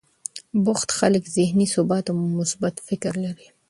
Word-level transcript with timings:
بوخت 0.63 0.89
خلک 0.99 1.23
ذهني 1.37 1.65
ثبات 1.73 2.05
او 2.09 2.17
مثبت 2.39 2.75
فکر 2.87 3.13
لري. 3.23 3.47